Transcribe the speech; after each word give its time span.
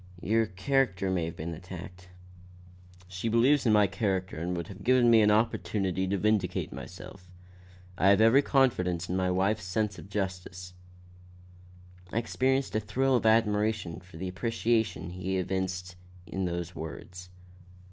Your 0.23 0.47
character 0.47 1.11
may 1.11 1.25
have 1.25 1.35
been 1.35 1.53
attacked." 1.53 2.09
"She 3.07 3.29
believes 3.29 3.67
in 3.67 3.71
my 3.73 3.85
character 3.85 4.35
and 4.35 4.57
would 4.57 4.67
have 4.67 4.83
given 4.83 5.11
me 5.11 5.21
an 5.21 5.29
opportunity 5.29 6.07
to 6.07 6.17
vindicate 6.17 6.73
myself. 6.73 7.29
I 7.99 8.07
have 8.07 8.19
every 8.19 8.41
confidence 8.41 9.07
in 9.09 9.15
my 9.15 9.29
wife's 9.29 9.63
sense 9.63 9.99
of 9.99 10.09
justice." 10.09 10.73
I 12.11 12.17
experienced 12.17 12.75
a 12.75 12.79
thrill 12.79 13.15
of 13.15 13.27
admiration 13.27 13.99
for 13.99 14.17
the 14.17 14.27
appreciation 14.27 15.11
he 15.11 15.37
evinced 15.37 15.95
in 16.25 16.45
those 16.45 16.73
words. 16.73 17.29